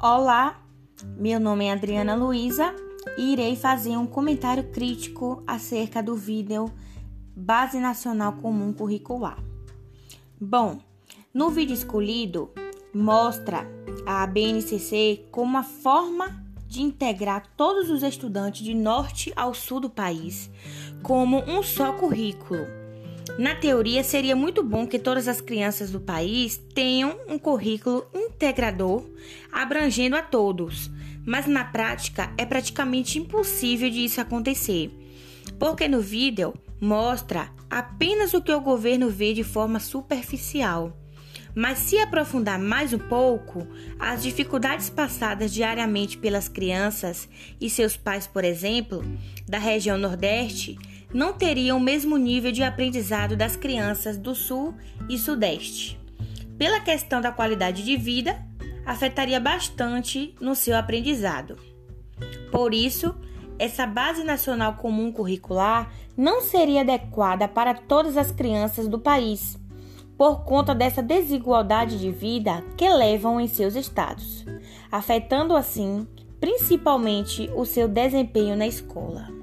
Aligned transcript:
Olá, 0.00 0.62
meu 1.16 1.40
nome 1.40 1.64
é 1.64 1.72
Adriana 1.72 2.14
Luiza 2.14 2.72
e 3.16 3.32
irei 3.32 3.56
fazer 3.56 3.96
um 3.96 4.06
comentário 4.06 4.70
crítico 4.70 5.42
acerca 5.44 6.00
do 6.00 6.14
vídeo 6.14 6.72
Base 7.34 7.80
Nacional 7.80 8.34
Comum 8.34 8.72
Curricular. 8.72 9.42
Bom, 10.40 10.78
no 11.34 11.50
vídeo 11.50 11.74
escolhido, 11.74 12.48
mostra 12.94 13.66
a 14.06 14.24
BNCC 14.24 15.26
como 15.32 15.50
uma 15.50 15.64
forma 15.64 16.44
de 16.68 16.80
integrar 16.80 17.48
todos 17.56 17.90
os 17.90 18.04
estudantes 18.04 18.64
de 18.64 18.74
norte 18.74 19.32
ao 19.34 19.52
sul 19.52 19.80
do 19.80 19.90
país 19.90 20.48
como 21.02 21.38
um 21.38 21.60
só 21.60 21.92
currículo. 21.92 22.64
Na 23.36 23.56
teoria, 23.56 24.04
seria 24.04 24.36
muito 24.36 24.62
bom 24.62 24.86
que 24.86 24.98
todas 24.98 25.26
as 25.26 25.40
crianças 25.40 25.90
do 25.90 25.98
país 25.98 26.56
tenham 26.72 27.18
um 27.28 27.36
currículo 27.36 28.06
integrador 28.38 29.04
abrangendo 29.52 30.14
a 30.14 30.22
todos, 30.22 30.88
mas 31.26 31.46
na 31.46 31.64
prática 31.64 32.32
é 32.38 32.46
praticamente 32.46 33.18
impossível 33.18 33.90
de 33.90 34.04
isso 34.04 34.20
acontecer, 34.20 34.90
porque 35.58 35.88
no 35.88 36.00
vídeo 36.00 36.54
mostra 36.80 37.50
apenas 37.68 38.32
o 38.32 38.40
que 38.40 38.52
o 38.52 38.60
governo 38.60 39.10
vê 39.10 39.34
de 39.34 39.42
forma 39.42 39.80
superficial. 39.80 40.96
Mas 41.52 41.78
se 41.78 41.98
aprofundar 41.98 42.60
mais 42.60 42.92
um 42.92 42.98
pouco, 42.98 43.66
as 43.98 44.22
dificuldades 44.22 44.88
passadas 44.88 45.52
diariamente 45.52 46.16
pelas 46.16 46.48
crianças 46.48 47.28
e 47.60 47.68
seus 47.68 47.96
pais, 47.96 48.28
por 48.28 48.44
exemplo, 48.44 49.02
da 49.48 49.58
região 49.58 49.98
Nordeste, 49.98 50.78
não 51.12 51.32
teriam 51.32 51.78
o 51.78 51.80
mesmo 51.80 52.16
nível 52.16 52.52
de 52.52 52.62
aprendizado 52.62 53.36
das 53.36 53.56
crianças 53.56 54.16
do 54.16 54.34
Sul 54.36 54.74
e 55.08 55.18
Sudeste. 55.18 55.98
Pela 56.58 56.80
questão 56.80 57.20
da 57.20 57.30
qualidade 57.30 57.84
de 57.84 57.96
vida, 57.96 58.44
afetaria 58.84 59.38
bastante 59.38 60.34
no 60.40 60.54
seu 60.54 60.76
aprendizado. 60.76 61.56
Por 62.50 62.74
isso, 62.74 63.14
essa 63.58 63.86
base 63.86 64.24
nacional 64.24 64.74
comum 64.74 65.12
curricular 65.12 65.92
não 66.16 66.40
seria 66.42 66.80
adequada 66.80 67.46
para 67.46 67.74
todas 67.74 68.16
as 68.16 68.32
crianças 68.32 68.88
do 68.88 68.98
país, 68.98 69.56
por 70.16 70.44
conta 70.44 70.74
dessa 70.74 71.00
desigualdade 71.00 71.98
de 71.98 72.10
vida 72.10 72.64
que 72.76 72.88
levam 72.88 73.40
em 73.40 73.46
seus 73.46 73.76
estados, 73.76 74.44
afetando 74.90 75.54
assim 75.54 76.06
principalmente 76.40 77.50
o 77.54 77.64
seu 77.64 77.88
desempenho 77.88 78.56
na 78.56 78.66
escola. 78.66 79.37